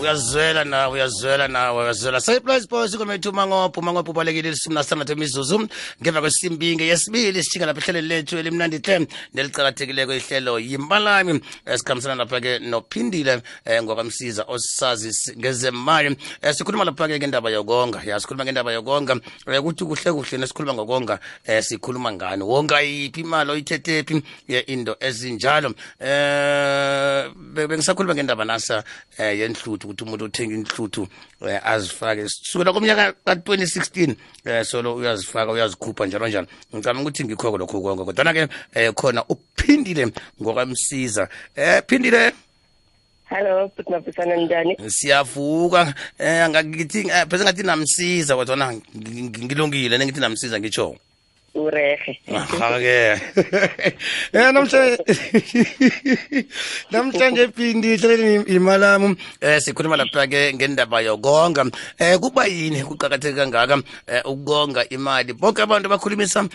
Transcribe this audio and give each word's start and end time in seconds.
uyazwela 0.00 0.64
nawe 0.64 0.92
uyazwela 0.94 1.48
nawe 1.48 1.82
uyazwela 1.82 2.20
sayiprize 2.20 2.66
boys 2.70 2.94
ngomethu 2.96 3.32
mangopho 3.32 3.80
mangopo 3.82 4.10
ubalekile 4.10 4.50
lisumi 4.50 4.74
nasithandathu 4.74 5.12
imizuzu 5.12 5.58
ngemva 6.02 6.20
kwesimbinge 6.22 6.84
yesibili 6.86 7.42
sithinga 7.44 7.66
lapha 7.66 7.82
ehlele 7.90 8.08
lethu 8.22 8.38
elimnandi 8.38 8.78
hle 8.78 9.08
nelicakathekile 9.34 10.02
ihlelo 10.16 10.58
yimbalami 10.60 11.40
esikhambisana 11.66 12.14
lapha-ke 12.14 12.58
nophindile 12.58 13.42
ngokamsiza 13.42 13.66
eh, 13.66 13.82
ngokwamsiza 13.82 14.42
osazi 14.48 15.10
ngezemali 15.38 16.16
eh, 16.42 16.54
sikhuluma 16.54 16.84
lapha-ke 16.84 17.18
ngendaba 17.18 17.50
yokonga 17.50 17.98
ya 18.10 18.20
sikhuluma 18.20 18.44
ngendaba 18.44 18.72
yokonga 18.72 19.14
ukuthi 19.14 19.50
eh, 19.52 19.62
kuthi 19.62 19.84
kuhle 19.94 20.10
kuhle 20.14 20.36
nesikhuluma 20.38 20.74
ngokonga 20.74 21.16
sikhuluma 21.62 22.12
ngani 22.12 22.42
wonga 22.42 22.80
yipi 22.80 23.20
imali 23.20 23.50
oyithethephi 23.50 24.22
into 24.74 24.92
ezinjalo 25.00 25.74
eh 26.00 27.26
bengisakhuluma 27.54 28.14
ngendaba 28.14 28.44
nasa 28.44 28.84
yenhluthu 29.18 29.87
inhluthu 29.88 30.04
umuntu 30.04 30.24
othenga 30.24 30.54
inhluthu 30.54 31.02
um 31.40 31.48
azifake 31.64 32.28
sukela 32.28 32.72
komnyaka 32.72 33.12
ka-2016 33.24 34.08
um 34.10 34.16
eh, 34.44 34.64
solo 34.64 34.94
uyazifaka 34.96 35.52
uyazikhupha 35.52 36.06
njalo 36.06 36.28
njalo 36.28 36.46
ngicabanga 36.74 37.08
ukuthi 37.08 37.24
ngikho-ke 37.24 37.58
lokho 37.58 37.80
konke 37.80 38.04
kodwana-ke 38.04 38.44
um 38.76 38.94
khona 38.94 39.24
uphindile 39.28 40.12
ngokwamsiza 40.42 41.28
um 41.56 41.82
phindile 41.88 42.32
hello 43.30 43.70
sikunapisana 43.76 44.36
njani 44.36 44.76
siyavuka 44.90 45.94
um 46.18 46.50
ngakithi 46.50 47.02
phese 47.30 47.44
ngathi 47.44 47.62
namsiza 47.62 48.36
kodwana 48.36 48.74
ngilungile 49.42 49.98
nengithi 49.98 50.20
namsiza 50.20 50.60
ngitsho 50.60 50.96
urege 51.54 52.12
aha-ke 52.28 53.00
um 53.16 53.46
eh, 53.80 53.92
namhlanje 54.36 54.82
namhlanje 56.92 57.44
phindi 57.56 57.96
hleleni 57.96 58.44
imalami 58.56 59.04
um 59.08 59.14
eh, 59.40 59.56
sikhuluma 59.64 59.96
lapha-ke 59.96 60.52
ngendaba 60.54 61.00
yokonga 61.00 61.62
um 61.64 61.72
kuba 62.20 62.44
yini 62.52 62.84
kuqakatheke 62.84 63.36
kangaka 63.40 63.74
um 63.80 63.82
ukukonga 64.30 64.84
imali 64.92 65.32
bonke 65.32 65.62
abantu 65.64 65.88
abakhulumisa 65.88 66.40
um 66.44 66.48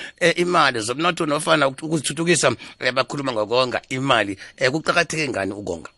imali 0.43 0.79
zomnotho 0.79 1.25
nofana 1.25 1.67
ukuzithuthukisa 1.67 2.49
um 2.53 2.93
bakhuluma 2.95 3.31
ngokonga 3.33 3.81
imali 3.89 4.37
um 4.61 4.71
kuqakatheke 4.77 5.29
ngani 5.29 5.53
ukonga 5.57 5.89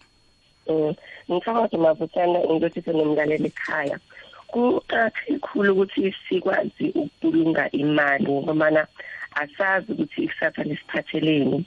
um 0.67 0.95
ngifaka 1.29 1.67
nje 1.67 1.77
mavuthana 1.77 2.39
into 2.47 2.55
ukuthi 2.67 2.81
sinomlaleli 2.81 3.47
ekhaya 3.51 3.99
kuqakathekile 4.51 5.39
khulu 5.45 5.71
ukuthi 5.73 6.03
sikwazi 6.29 6.85
ukubulunga 7.01 7.63
imali 7.81 8.25
ngobana 8.41 8.81
asazi 9.41 9.87
ukuthi 9.91 10.19
ikusasa 10.25 10.61
lisiphatheleni 10.69 11.59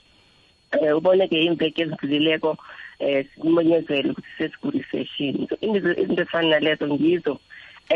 um 0.79 0.89
uboneke 0.99 1.37
imveke 1.49 1.81
ezidlulileko 1.85 2.51
um 2.55 2.59
eh, 3.05 3.21
simenyezele 3.33 4.09
ukuthi 4.13 4.33
sesiguri-session 4.39 5.35
so 5.49 5.55
izinto 5.67 5.93
ezifana 6.05 6.47
nalezo 6.53 6.85
ngizo 6.95 7.35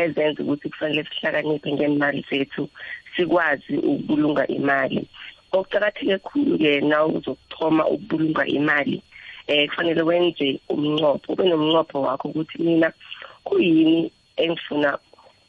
ezenza 0.03 0.39
ukuthi 0.43 0.67
kufanele 0.71 1.01
sihlakaniphe 1.07 1.69
ngemali 1.75 2.19
zethu 2.29 2.63
sikwazi 3.13 3.73
ukubulunga 3.89 4.43
imali 4.57 4.99
okuqakatheke 5.57 6.17
khulu-ke 6.27 6.71
nawe 6.89 7.07
uzokuthoma 7.17 7.83
ukubulunga 7.93 8.43
imali 8.57 8.97
um 9.51 9.65
kufanele 9.69 10.01
wenze 10.09 10.47
umnqopho 10.73 11.27
ube 11.33 11.43
nomnqopho 11.49 11.97
wakho 12.07 12.25
ukuthi 12.31 12.57
mina 12.65 12.89
kuyini 13.47 13.99
engifuna 14.37 14.97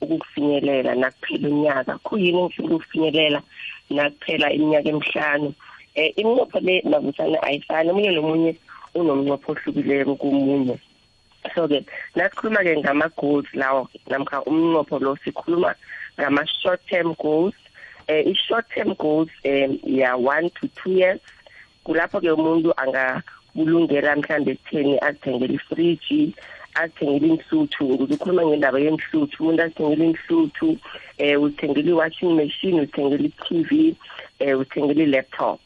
ukukufinyelela 0.01 0.95
nakuphela 0.95 1.49
unyaka 1.49 1.99
kuyini 1.99 2.39
engifuna 2.39 2.75
ukufinyelela 2.75 3.43
nakuphela 3.91 4.47
iminyaka 4.53 4.89
emihlanu 4.89 5.49
um 5.49 6.11
iminqopho 6.21 6.59
le 6.61 6.83
mavusane 6.91 7.39
ayifani 7.43 7.89
omunye 7.91 8.11
nomunye 8.17 8.53
unomnqopho 8.99 9.51
ohlukileyo 9.71 10.15
komunye 10.21 10.77
so-ke 11.55 11.81
nasikhuluma-ke 12.17 12.73
ngama-goals 12.83 13.49
lawo 13.61 13.83
namkha 14.11 14.39
umnqopho 14.49 14.97
lo 15.05 15.13
sikhuluma 15.25 15.71
ngama-short 16.19 16.81
term 16.91 17.15
goals 17.23 17.57
um 18.11 18.17
eh, 18.21 18.27
i-short 18.33 18.67
term 18.75 18.91
goals 19.01 19.31
um 19.45 19.51
eh, 19.51 19.71
ya-one 19.85 20.49
to 20.57 20.69
two 20.77 20.93
years 20.99 21.21
kulapho-ke 21.85 22.29
umuntu 22.37 22.69
angakulungela 22.83 24.17
mhlambe 24.17 24.51
ekutheni 24.53 24.93
azithengele 25.07 25.55
ifriji 25.61 26.35
azithengele 26.79 27.27
ingisuthu 27.29 27.85
ngikhuluma 28.05 28.45
ngendaba 28.49 28.79
yengisuthu 28.85 29.37
umuntu 29.43 29.63
azithengele 29.65 30.03
ingisuthu 30.09 30.69
um 30.69 30.79
eh, 31.25 31.37
uzithengele 31.45 31.91
i-washing 31.93 32.33
machine 32.39 32.77
uzithengele 32.83 33.25
i-t 33.29 33.45
v 33.69 33.97
um 34.41 34.53
uzithengele 34.59 35.03
i-laptop 35.07 35.61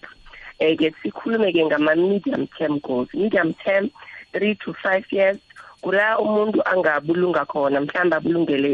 um-ke 0.60 0.86
eh, 0.86 0.92
sikhulume-ke 1.02 1.62
ngama-medium 1.68 2.42
term 2.58 2.74
goals 2.84 3.08
medium 3.16 3.50
term 3.64 3.88
three 4.32 4.52
to 4.60 4.74
five 4.84 5.04
years 5.10 5.38
kula 5.80 6.18
umuntu 6.20 6.60
angabulunga 6.72 7.42
khona 7.50 7.78
mhlawumbe 7.80 8.16
abulungele 8.18 8.70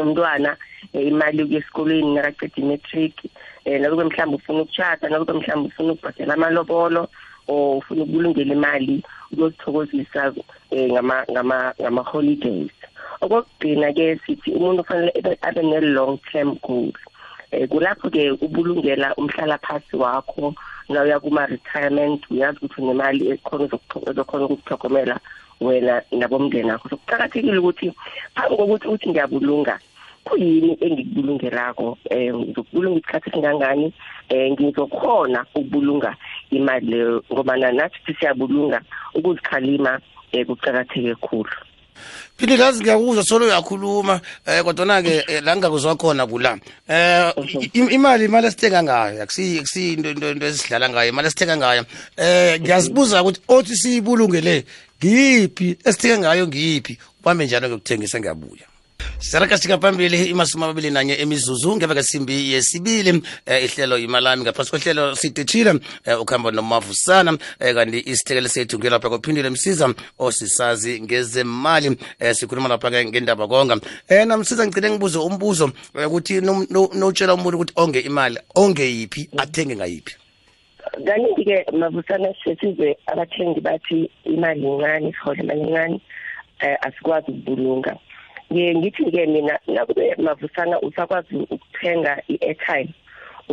umntwana 0.00 0.52
imali 0.92 1.38
yokuya 1.38 1.58
esikolweni 1.58 2.10
nakaceda 2.16 2.52
i-matric 2.60 3.14
um 3.66 3.72
nakube 3.80 4.04
mhlawumbe 4.04 4.36
ufuna 4.38 4.60
ukushada 4.64 5.04
nakube 5.08 5.32
mhlawumbe 5.38 5.68
ufuna 5.70 5.90
ukubhadela 5.92 6.32
amalobolo 6.36 7.02
or 7.46 7.76
ufuna 7.78 8.02
ukulungela 8.02 8.52
imali 8.54 9.02
ukuzithokozisa 9.32 10.34
eh, 10.70 10.92
ngama 10.92 11.24
ngama 11.30 11.74
ngama 11.80 12.02
holidays 12.02 12.70
okugcina 13.20 13.92
ke 13.92 14.18
sithi 14.26 14.50
umuntu 14.52 14.82
ufanele 14.82 15.38
abe 15.42 15.62
ne 15.62 15.80
long 15.80 16.18
term 16.32 16.54
goal 16.62 16.92
eh 17.50 17.68
kulapho 17.68 18.10
ke 18.10 18.30
ubulungela 18.34 19.14
umhlala 19.16 19.58
phansi 19.58 19.96
wakho 19.96 20.54
na 20.88 21.02
uya 21.02 21.20
kuma 21.20 21.46
retirement 21.46 22.26
uyazi 22.30 22.58
ukuthi 22.62 22.80
unemali 22.82 23.30
ekhona 23.30 23.64
ezokhona 24.10 24.44
ukuthokomela 24.44 25.18
wena 25.60 26.02
nabomndeni 26.12 26.70
wakho 26.70 26.88
sokuqakathekile 26.90 27.58
ukuthi 27.58 27.92
phambi 28.34 28.56
kokuthi 28.56 28.86
uthi 28.88 29.06
ngiyabulunga 29.10 29.78
kuyini 30.24 30.78
engikubulungelako 30.80 31.88
um 31.90 31.96
eh, 32.10 32.34
ngizokubulunga 32.34 32.98
isikhathi 33.02 33.30
esingangani 33.30 33.84
um 33.84 33.92
eh, 34.28 34.52
ngizokhona 34.52 35.46
ukubulunga 35.54 36.16
imali 36.50 36.86
leyo 36.86 37.22
ngobana 37.32 37.72
nathi 37.72 38.14
siyabulunga 38.20 38.80
ukuzikhalima 39.14 39.90
um 39.90 40.00
eh, 40.32 40.46
kucakatheke 40.46 41.14
khulu 41.14 41.50
philikazi 42.36 42.82
ngiyakuzwa 42.82 43.22
solo 43.24 43.46
uyakhuluma 43.46 44.20
um 44.46 44.64
kodwana-ke 44.64 45.40
la 45.40 45.52
ngingakuzwa 45.56 45.96
khona 45.96 46.26
kula 46.26 46.58
um 47.74 47.90
imali 47.90 48.24
imali 48.24 48.46
esithenga 48.46 48.82
ngayo 48.82 49.22
akusiyinto 49.22 50.46
esidlala 50.46 50.88
ngayo 50.90 51.08
imali 51.08 51.28
esithenga 51.28 51.56
ngayo 51.56 51.82
um 52.18 52.60
ngiyazibuza 52.62 53.22
ukuthi 53.22 53.40
othi 53.48 53.76
siyibulungele 53.76 54.64
ngiphi 54.98 55.76
esithenga 55.84 56.18
ngayo 56.28 56.46
ngiphi 56.48 56.98
ubambe 57.20 57.44
njalo-ke 57.46 57.74
kuthengisa 57.74 58.20
ngiyabuya 58.20 58.66
siyarakashika 59.18 59.78
phambili 59.78 60.24
imasumi 60.26 60.64
amabili 60.64 60.90
nanye 60.90 61.14
imizuzu 61.14 61.76
ngebeka 61.76 62.02
simbi 62.02 62.52
yesibili 62.52 63.22
eh, 63.46 63.64
ihlelo 63.64 63.98
yimalami 63.98 64.42
ngaphasi 64.42 64.70
kohlelo 64.70 65.14
siditshile 65.16 65.74
eh, 66.04 66.20
ukuhamba 66.20 66.50
nomavusana 66.50 67.38
eh, 67.60 67.74
kanti 67.74 68.00
isithekeli 68.10 68.48
sethu 68.48 68.78
ngelapha 68.78 69.10
kophindile 69.10 69.50
msiza 69.50 69.94
osisazi 70.18 71.00
ngezemali 71.00 71.96
eh, 72.20 72.34
sikhuluma 72.34 72.68
lapha-ke 72.68 73.04
ngendaba 73.04 73.48
konga 73.48 73.76
eh, 74.08 74.26
namsiza 74.26 74.66
ngigcine 74.66 74.90
ngibuze 74.90 75.18
umbuzo 75.18 75.72
eh, 75.98 76.06
ukuthi 76.08 76.40
notshela 76.98 77.34
umuntu 77.34 77.56
ukuthi 77.56 77.72
onge 77.76 78.00
imali 78.00 78.38
onge 78.54 78.82
yiphi 78.86 79.28
athenge 79.38 79.76
ngayiphi 79.76 80.14
kaningi-ke 81.06 81.64
mavusana 81.72 82.34
sesize 82.44 82.96
abathengi 83.06 83.60
bathi 83.60 84.10
imali 84.24 84.60
incane 84.60 85.12
sihodla 85.12 85.42
imali 85.54 85.60
incane 85.68 85.94
um 85.94 86.00
eh, 86.60 86.76
asikwazi 86.86 87.30
ukubulunga 87.30 87.96
ngiye 88.52 88.74
ngithi-ke 88.74 89.26
mina 89.26 89.58
mavusana 90.22 90.76
usakwazi 90.80 91.36
ukuthenga 91.54 92.12
i-airtime 92.32 92.92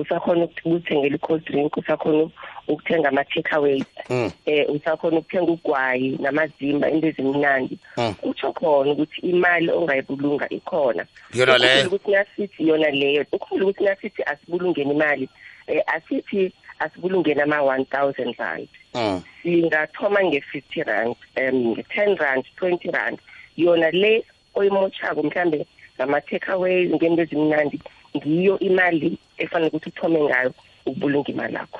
usakhona 0.01 0.43
ukuthengela 0.63 1.15
i-cold 1.17 1.43
drink 1.47 1.71
usakhona 1.79 2.27
ukuthenga 2.71 3.07
ama-takeaways 3.11 3.85
um 4.11 4.17
mm. 4.17 4.29
eh, 4.45 4.65
usakhona 4.75 5.17
ukuthenga 5.21 5.51
ugwayi 5.55 6.09
namazimba 6.21 6.89
into 6.91 7.07
ezimnandi 7.11 7.77
mm. 7.97 8.13
kutsho 8.13 8.51
khona 8.59 8.91
ukuthi 8.91 9.19
imali 9.21 9.71
ongayibulunga 9.71 10.45
ikhona 10.57 11.03
yona 11.33 11.57
leyo 11.57 11.83
ukuthi 11.87 12.11
nasithi 12.11 12.61
yona 12.69 12.89
leyo 13.01 13.25
ukhule 13.31 13.63
ukuthi 13.63 13.83
nasithi 13.83 14.21
asibulungeni 14.23 14.91
imali 14.91 15.29
um 15.67 15.77
asithi 15.95 16.51
asibulungeni 16.79 17.41
ama-one 17.41 17.85
thousand 17.85 18.35
rand 18.37 18.67
mm. 18.95 19.21
singathoma 19.43 20.23
nge-fifty 20.23 20.83
rand 20.83 21.15
um 21.39 21.57
nge-ten 21.71 22.15
rand 22.17 22.43
twenty 22.55 22.91
rand 22.91 23.17
yona 23.57 23.91
le 23.91 24.25
oyimotshako 24.59 25.19
mhlambe 25.27 25.59
ngama-takeaways 25.95 26.87
ngento 26.95 27.21
ezimnandi 27.25 27.77
ngiyo 28.15 28.55
imali 28.69 29.09
efanele 29.43 29.69
ukuthi 29.71 29.89
uthome 29.91 30.19
ngayo 30.29 30.51
ukubulunga 30.87 31.29
imali 31.33 31.55
yakho 31.59 31.79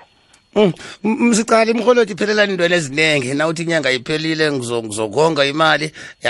mm. 0.58 0.72
msicala 1.30 1.70
imholoti 1.74 2.14
iphelelana 2.16 2.52
intweni 2.54 2.76
eziningi 2.80 3.30
na 3.38 3.44
uthi 3.50 3.62
inyanga 3.64 3.92
iphelile 3.98 4.46
ngizokonga 4.54 5.44
imali 5.54 5.88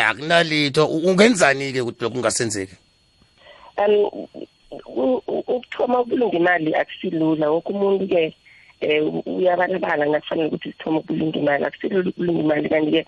akunalitho 0.10 0.84
ungenzani-ke 1.08 1.80
ukuthi 1.84 2.02
lokhu 2.04 2.14
kungasenzeki 2.16 2.76
um 3.78 4.06
ukuthoma 5.38 5.96
ukubulunga 6.00 6.36
imali 6.42 6.70
akusilula 6.82 7.46
woke 7.54 7.70
umuntu-ke 7.74 8.24
um 9.04 9.22
uyabalabala 9.38 10.04
nakufanele 10.12 10.48
ukuthi 10.50 10.68
sithoma 10.72 10.98
ukubulunga 11.00 11.38
imali 11.44 11.62
akusilula 11.68 12.00
ukubulunga 12.10 12.42
imali 12.52 12.68
kanti-ke 12.74 13.02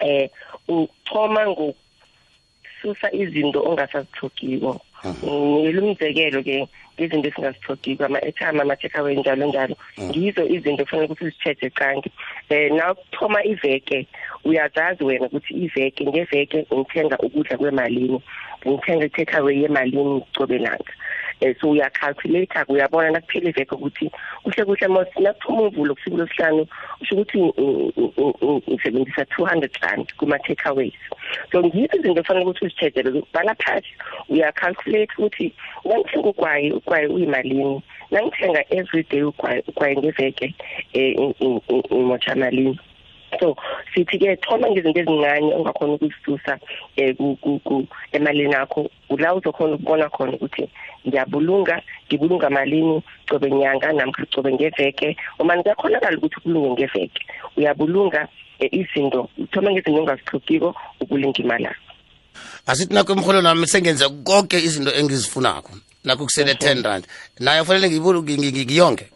um 0.00 0.68
uthoma 0.68 1.46
ngokususa 1.50 3.08
izinto 3.20 3.58
ongasazihlogiko 3.68 4.72
ngela 5.04 5.82
umzekelo-ke 5.86 6.58
izinto 7.02 7.26
esingazihlogiko 7.28 8.02
ama-etime 8.08 8.60
ama-check-away 8.64 9.14
njalo 9.20 9.44
njalo 9.48 9.74
ngizo 10.08 10.42
izinto 10.56 10.82
kufanele 10.84 11.06
ukuthi 11.08 11.24
zitshetshe 11.30 11.68
cange 11.70 12.10
eh, 12.50 12.70
um 12.70 12.76
na 12.76 12.94
kuthoma 12.94 13.40
iveke 13.52 13.98
uyazazi 14.44 15.02
wena 15.04 15.26
ukuthi 15.26 15.52
iveke 15.64 16.02
ngeveke 16.10 16.58
ngithenga 16.74 17.16
ukudla 17.18 17.54
kwemalini 17.60 18.18
ngithenga 18.66 19.04
i-take 19.06 19.34
away 19.38 19.62
yemalini 19.62 20.20
cobe 20.34 20.58
langa 20.58 20.92
um 21.42 21.54
so 21.60 21.68
uya-calculate-a 21.70 22.64
uyabona 22.68 23.10
nakuphela 23.10 23.48
iveke 23.50 23.74
ukuthi 23.76 24.10
kuhle 24.42 24.64
kuhle 24.64 25.04
nakuphuma 25.20 25.60
umvulo 25.68 25.94
kusuku 25.94 26.16
lwesihlanu 26.16 26.66
usho 27.00 27.14
ukuthi 27.16 28.62
ngisebenzisa 28.70 29.24
two 29.36 29.44
hundred 29.44 29.70
rand 29.82 30.06
kuma-takeaways 30.16 30.94
so 31.52 31.60
ngizo 31.62 31.96
izinto 31.98 32.20
efanele 32.20 32.46
ukuthi 32.46 32.64
uzitshejele 32.64 33.20
ubhala 33.20 33.54
phasi 33.60 33.90
uya-calculate 34.32 35.12
ukuthi 35.18 35.52
nangithenga 35.84 36.28
ugwayi 36.30 36.68
ugwayi 36.72 37.06
uyimalini 37.12 37.82
nangithenga 38.10 38.64
every 38.70 39.02
day 39.10 39.22
ugwayi 39.22 39.96
ngeveke 39.98 40.54
um 41.20 41.60
imotha 41.90 42.34
malini 42.34 42.80
so 43.40 43.48
sithi-ke 43.94 44.32
thoma 44.44 44.68
ngezinto 44.70 45.00
ezincane 45.00 45.52
ongakhona 45.56 45.92
ukuzisusa 45.96 46.52
um 47.18 47.88
emalini 48.12 48.54
akho 48.54 48.82
ula 49.10 49.34
uzokhona 49.34 49.74
ukubona 49.76 50.06
khona 50.10 50.32
ukuthi 50.36 50.64
ngiyabulunga 51.06 51.76
ngibulunga 52.08 52.48
malini 52.50 53.02
cobe 53.28 53.50
nyanga 53.50 53.92
namkha 53.92 54.24
cobe 54.34 54.50
ngeveke 54.52 55.16
uma 55.38 55.54
kuyakhonakala 55.62 56.16
ukuthi 56.18 56.36
ubulunge 56.44 56.70
ngeveke 56.80 57.20
uyabulunga 57.56 58.28
eh, 58.60 58.70
izinto 58.80 59.28
uthoma 59.38 59.68
ngezinto 59.72 60.00
ongazihlukiko 60.02 60.68
ukulinga 61.02 61.40
imalakho 61.42 61.84
asithi 62.66 62.94
nakho 62.94 63.12
emholo 63.12 63.40
nami 63.42 63.66
sengenza 63.66 64.08
konke 64.08 64.56
izinto 64.58 64.90
engizifunakho 64.92 65.72
nakho 66.04 66.24
kusele 66.24 66.52
10 66.52 66.82
rand 66.84 67.04
nayo 67.40 67.64
fanele 67.64 67.90
ngiyonge 67.90 69.06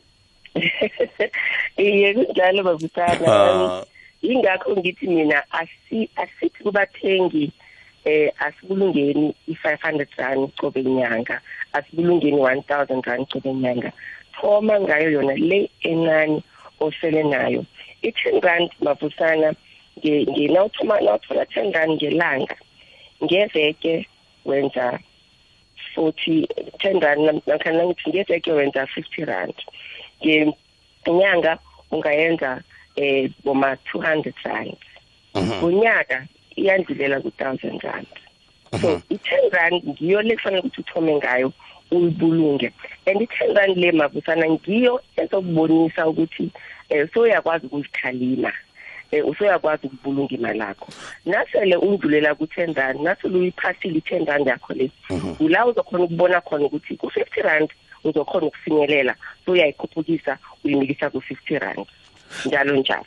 iye 1.84 2.12
kunjalo 2.14 2.62
babusana 2.62 3.26
ah. 3.34 3.82
ingakho 4.28 4.70
ngithi 4.78 5.06
mina 5.08 5.38
asithi 5.60 6.46
kubathengi 6.62 7.52
eh 8.04 8.28
asikulungeni 8.46 9.26
i500 9.52 10.08
rand 10.20 10.42
qobe 10.60 10.80
inyanga 10.88 11.36
asikulungeni 11.76 12.36
1000 12.36 13.00
rand 13.08 13.28
qobe 13.32 13.50
inyanga 13.54 13.90
thoma 14.36 14.74
ngayo 14.84 15.08
yona 15.16 15.34
le 15.48 15.60
encane 15.88 16.36
osele 16.84 17.22
nayo 17.32 17.60
i10 18.08 18.40
rand 18.46 18.68
mavusana 18.84 19.48
ngena 20.32 20.60
uthoma 20.68 20.94
nawuthola 21.04 21.42
10 21.44 21.72
rand 21.76 21.92
ngelanga 21.96 22.56
ngeveke 23.24 23.94
wenza 24.48 24.86
40 25.96 26.44
10 26.76 27.00
rand 27.04 27.20
namkhana 27.48 27.82
ngithi 27.88 28.08
ngeveke 28.14 28.50
wenza 28.58 28.80
50 28.96 29.24
rand 29.30 29.56
ngenyanga 30.22 31.52
ungayenza 31.94 32.50
eh 33.00 33.30
boma 33.44 33.76
200 33.94 34.34
rand 34.44 34.76
mhm. 35.34 35.54
ngonyaka 35.60 36.26
iyandlulela 36.60 37.16
ku1000 37.24 37.80
rand 37.80 38.06
so 38.80 38.88
mhm. 38.90 39.00
i10 39.10 39.52
rand 39.56 39.76
ngiyo 39.88 40.22
lekufanele 40.22 40.60
ukuthi 40.60 40.80
uthome 40.80 41.14
ngayo 41.16 41.52
uyibulunge 41.90 42.72
and 43.06 43.20
i10 43.24 43.56
rand 43.56 43.76
le 43.76 43.92
mavusana 43.92 44.46
ngiyo 44.50 45.00
ezokubonisa 45.16 46.08
ukuthi 46.08 46.50
eh 46.88 47.08
soyakwazi 47.14 47.66
ukuzikhalima 47.66 48.52
eh 49.10 49.26
usoyakwazi 49.28 49.86
ukubulunga 49.86 50.34
imali 50.34 50.58
yakho 50.58 50.88
nasele 51.26 51.76
undlulela 51.76 52.30
ku10 52.32 52.74
rand 52.74 53.00
nasele 53.00 53.36
uyiphasile 53.38 53.98
i10 53.98 54.24
rand 54.26 54.46
yakho 54.46 54.72
le 54.74 54.90
mhm. 55.10 55.36
ula 55.44 55.66
uzokhona 55.66 56.04
ukubona 56.04 56.40
khona 56.40 56.64
ukuthi 56.64 56.94
ku50 57.00 57.42
rand 57.42 57.68
uzokhona 58.04 58.46
ukufinyelela 58.46 59.14
so 59.44 59.52
uyayikhuphukisa 59.52 60.38
uyimikisa 60.64 61.06
ku50 61.08 61.58
rand 61.58 61.86
njalo 62.46 62.72
njalo 62.76 63.04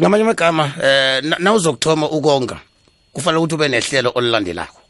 ngamanye 0.00 0.22
amagama 0.24 0.64
eh 0.84 1.22
na 1.42 1.52
uzokuthoma 1.52 2.06
ukonga 2.10 2.56
kufanele 3.12 3.38
ukuthi 3.38 3.54
ube 3.54 3.68
nehlelo 3.68 4.10
olilandelako 4.14 4.80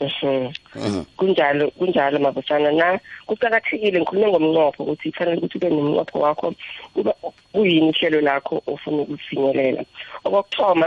mhm. 0.00 1.02
kunjalo 1.16 1.70
kunjalo 1.78 2.18
mabusana 2.20 2.70
na 2.72 2.98
kuqakathekile 3.26 3.96
ngikhulume 4.00 4.28
ngomnqopho 4.30 4.82
ukuthi 4.82 5.08
kufanele 5.12 5.36
ukuthi 5.38 5.56
ube 5.58 5.68
nomnqopho 5.70 6.16
wakho 6.20 6.48
kuba 6.94 7.12
kuyini 7.52 7.88
ihlelo 7.90 8.20
lakho 8.20 8.62
ofuna 8.66 9.02
ukufinyelela 9.02 9.82
okokuthoma 10.26 10.86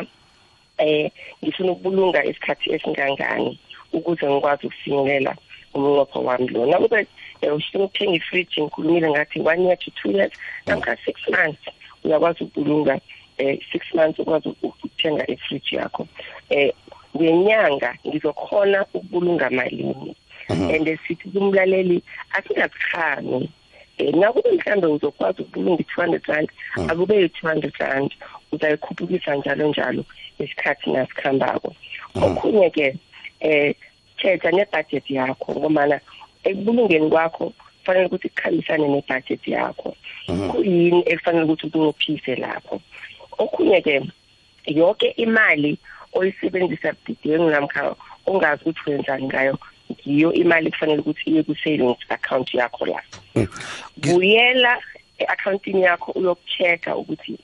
eh 0.78 1.12
ngifuna 1.44 1.72
ukubulunga 1.72 2.20
isikhathi 2.30 2.68
esingangani 2.76 3.58
ukuze 3.94 4.26
ngikwazi 4.30 4.68
ukufinyelela 4.68 5.32
umnqopho 5.74 6.24
wami 6.24 6.48
lo 6.54 6.66
nakube 6.66 7.08
eh, 7.42 7.56
usifuna 7.56 7.84
ukuthenga 7.88 8.18
ifriji 8.18 8.62
ngikhulumile 8.62 9.08
ngathi 9.10 9.40
one 9.42 9.62
year 9.64 9.78
to 9.78 9.92
two 10.00 10.12
years 10.12 10.32
namkha 10.68 10.98
six 11.06 11.16
months 11.32 11.64
uyakwazi 12.06 12.44
ukubulunga 12.44 13.00
eh 13.38 13.58
6 13.74 13.82
months 13.98 14.20
ukwazi 14.20 14.48
ukuthenga 14.62 15.32
ifridge 15.32 15.76
yakho 15.76 16.08
eh 16.50 16.74
ngenyanga 17.18 17.90
ngizokhona 18.08 18.86
ukubulunga 18.94 19.50
malini 19.50 20.16
and 20.50 20.88
sithi 21.08 21.30
kumlaleli 21.34 22.04
asingazikhani 22.32 23.34
um 23.36 23.48
eh, 23.98 24.14
nakube 24.14 24.52
mhlawumbe 24.52 24.88
uzokwazi 24.88 25.42
ukubulunga 25.42 25.82
i-two 25.84 26.02
hundred 26.02 26.22
rand 26.28 26.50
akube 26.92 27.16
yi-two 27.22 27.48
hundred 27.48 27.74
rand 27.80 28.14
uzayikhuphukisa 28.52 29.36
njalo 29.36 29.68
njalo 29.68 30.04
isikhathi 30.40 30.90
nasikuhambako 30.92 31.76
okhunye-ke 32.26 32.90
um 32.90 32.98
eh, 33.40 33.76
tshetsha 34.18 34.52
nebhajethi 34.52 35.16
yakho 35.16 35.56
ngomana 35.60 36.00
ekubulungeni 36.44 37.10
kwakho 37.10 37.54
kufanele 37.86 38.06
ukuthi 38.06 38.30
kukhambisane 38.30 38.88
nebhajethi 38.88 39.52
yakho 39.54 39.94
kuyini 40.52 41.02
ekufanele 41.06 41.46
ukuthi 41.46 41.70
kungophise 41.70 42.36
lapho 42.36 42.82
okhunye-ke 43.38 44.02
yonke 44.66 45.14
imali 45.22 45.78
oyisebenzisa 46.18 46.96
bidengu 47.06 47.50
namkha 47.50 47.94
ongazi 48.26 48.64
ukuthi 48.66 48.90
wenzani 48.90 49.26
ngayo 49.30 49.54
ngiyo 49.92 50.34
imali 50.34 50.72
kufanele 50.74 51.00
ukuthi 51.06 51.26
iye 51.30 51.42
ku-savings 51.46 52.02
account 52.10 52.50
yakho 52.58 52.86
la 52.90 53.02
mm. 53.38 53.46
buyela 54.02 54.82
e-akhawuntini 55.22 55.82
yakho 55.86 56.10
uyoku-check-a 56.18 56.98
ukuthi 56.98 57.38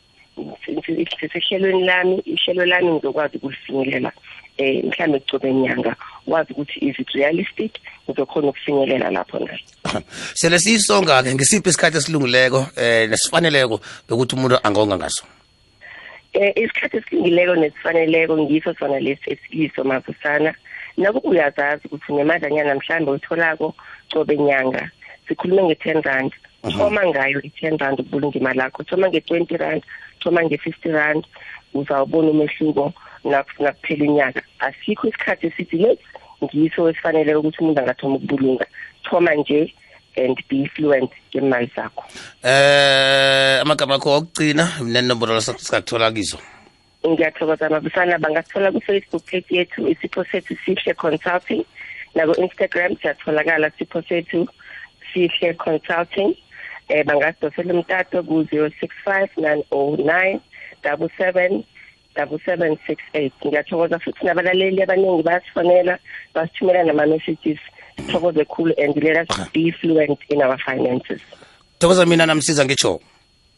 sesehlelweni 1.21 1.83
lami 1.85 2.15
ihlelo 2.25 2.65
lami 2.65 2.89
ngizokwazi 2.89 3.37
ukulifinyelela 3.37 4.11
eh 4.57 4.81
mhlawumbe 4.83 5.19
kucobe 5.19 5.49
inyanga 5.49 5.95
wazi 6.27 6.53
ukuthi 6.53 6.79
is 6.87 6.99
it 6.99 7.09
realistic 7.13 7.71
uzokhona 8.07 8.47
ukufinyelela 8.47 9.09
lapho 9.11 9.39
naye 9.39 9.63
sele 10.39 10.59
siyisonga 10.59 11.23
ke 11.23 11.33
ngisiphi 11.35 11.69
isikhathi 11.69 11.97
esilungileko 11.97 12.59
eh 12.75 13.09
nesifaneleko 13.09 13.75
bekuthi 14.09 14.35
umuntu 14.35 14.57
angonga 14.67 14.97
ngaso 14.97 15.23
eh 16.33 16.51
isikhathi 16.61 16.97
esilungileko 16.97 17.55
nesifaneleko 17.55 18.33
ngiso 18.43 18.73
sona 18.79 18.99
lesi 18.99 19.25
esiyiso 19.33 19.83
mavusana 19.83 20.51
nakuba 20.97 21.29
uyazazi 21.29 21.87
ukuthi 21.87 22.13
nemadlanyana 22.13 22.75
mhlawumbe 22.75 23.11
utholako 23.11 23.67
cobe 24.11 24.37
nyanga 24.37 24.91
sikhulume 25.27 25.63
nge-ten 25.63 26.01
rand 26.07 26.31
mhm. 26.63 26.71
thoma 26.77 27.07
ngayo 27.07 27.39
i-ten 27.47 27.77
rand 27.81 27.99
ukubulunga 27.99 28.39
imali 28.39 28.59
yakho 28.59 28.83
thoma 28.83 29.07
nge-twenty 29.07 29.57
rand 29.63 29.83
thoma 30.21 30.43
nge-fifty 30.43 30.89
rand 30.91 31.23
uzawubona 31.79 32.29
umehluko 32.31 32.93
ngakuphela 33.27 33.73
inyaka 34.05 34.41
asikho 34.67 35.03
isikhathi 35.09 35.43
esithi 35.49 35.77
late 35.83 36.03
ngiso 36.43 36.81
esifanele 36.89 37.31
ukuthi 37.39 37.59
umuntu 37.61 37.79
angathoma 37.81 38.15
ukubulunga 38.17 38.65
thoma 39.05 39.31
nje 39.39 39.61
and 40.21 40.37
be 40.49 40.59
fluent 40.73 41.11
ngemali 41.33 41.67
zakho 41.75 42.01
eh 42.53 43.61
amagama 43.63 43.93
akho 43.97 44.09
okugcina 44.17 44.63
nenombolo 44.93 45.41
sikakuthola 45.41 46.07
kizo 46.15 46.37
ngiyathokoza 47.07 47.65
mabusana 47.73 48.15
bangathola 48.23 48.71
ku-facebook 48.73 49.23
page 49.29 49.45
yethu 49.57 49.79
isipho 49.93 50.21
sethu 50.29 50.53
sihle 50.65 50.93
consulting 51.03 51.61
naku-instagram 52.15 52.97
siyatholakala 53.01 53.67
sipho 53.77 53.99
sethu 54.09 54.39
sihle 55.13 55.53
consulting 55.61 56.33
um 56.33 56.35
eh, 56.89 57.03
bangasidosela 57.05 57.71
umtato 57.77 58.17
ku-zero 58.25 58.67
six 58.81 58.91
five 59.05 59.29
nine 59.37 59.61
o 59.69 59.93
oh 59.93 59.95
nine 60.01 60.41
double 60.81 61.09
seven 61.17 61.61
double 62.15 62.39
seven 62.45 62.77
six 62.87 62.99
eight 63.13 63.33
ngiyathokoza 63.45 63.99
futhi 64.03 64.25
nabalaleli 64.25 64.83
abaningi 64.83 65.23
bayasifonela 65.23 65.95
basithumela 66.35 66.83
nama-messages 66.83 67.59
sithokoze 67.97 68.43
khulu 68.45 68.73
and 68.77 68.95
let 69.03 69.23
us 69.31 69.49
be 69.53 69.71
fluent 69.71 70.19
in 70.29 70.41
our 70.43 70.57
finances 70.59 71.21
thokoza 71.79 72.05
mina 72.05 72.25
namsiza 72.25 72.65
ngitsho 72.65 72.99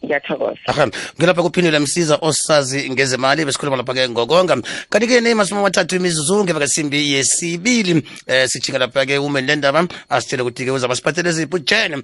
ngiyathokoza 0.05 0.59
aha 0.67 0.87
ngilapha 1.19 1.41
kuphindile 1.43 1.79
msiza 1.79 2.15
osazi 2.21 2.89
ngezemali 2.89 3.45
besikhuluma 3.45 3.77
lapha-ke 3.77 4.09
ngokonga 4.09 4.55
kanti-ke 4.89 5.21
nemasumi 5.21 5.59
amathathu 5.61 5.95
imizuzu 5.95 6.43
ngeva 6.43 6.59
kesimbi 6.59 7.13
yesibili 7.13 7.91
um 7.93 8.01
eh, 8.27 8.47
sijhinga 8.49 8.79
lapha-ke 8.79 9.17
umeni 9.19 9.47
lendaba 9.47 9.87
asitshele 10.09 10.41
ukuthi-ke 10.43 10.71
uzaba 10.71 10.95
siphathele 10.95 11.31
ziphi 11.31 11.55
ujene 11.55 12.03